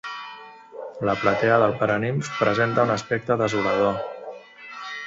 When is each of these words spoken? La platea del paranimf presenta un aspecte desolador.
La 1.09 1.15
platea 1.25 1.59
del 1.65 1.75
paranimf 1.83 2.33
presenta 2.41 2.87
un 2.89 2.95
aspecte 2.97 3.39
desolador. 3.45 3.97